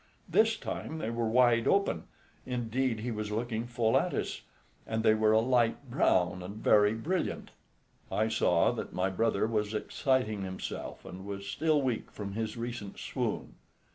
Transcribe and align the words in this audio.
This 0.27 0.57
time 0.57 0.97
they 0.97 1.11
were 1.11 1.29
wide 1.29 1.67
open; 1.67 2.05
indeed 2.43 3.01
he 3.01 3.11
was 3.11 3.29
looking 3.31 3.67
full 3.67 3.95
at 3.95 4.15
us, 4.15 4.41
and 4.87 5.03
they 5.03 5.13
were 5.13 5.31
a 5.31 5.39
light 5.39 5.91
brown 5.91 6.41
and 6.41 6.55
very 6.55 6.95
brilliant." 6.95 7.51
I 8.11 8.27
saw 8.27 8.71
that 8.71 8.93
my 8.93 9.11
brother 9.11 9.45
was 9.45 9.75
exciting 9.75 10.41
himself, 10.41 11.05
and 11.05 11.23
was 11.23 11.45
still 11.45 11.83
weak 11.83 12.09
from 12.09 12.33
his 12.33 12.57
recent 12.57 12.97
swoon. 12.97 13.53